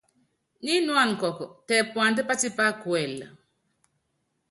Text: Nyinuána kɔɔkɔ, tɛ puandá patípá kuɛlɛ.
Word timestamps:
Nyinuána 0.63 1.13
kɔɔkɔ, 1.19 1.45
tɛ 1.67 1.75
puandá 1.91 2.21
patípá 2.29 2.65
kuɛlɛ. 2.81 3.27